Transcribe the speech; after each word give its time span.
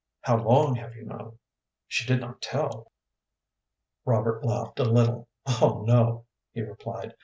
"How 0.21 0.35
long 0.37 0.73
have 0.77 0.95
you 0.95 1.05
known 1.05 1.37
she 1.87 2.07
did 2.07 2.21
not 2.21 2.41
tell?" 2.41 2.91
Robert 4.03 4.43
laughed 4.43 4.79
a 4.79 4.83
little. 4.83 5.27
"Oh 5.45 5.83
no," 5.87 6.25
he 6.53 6.61
replied. 6.63 7.13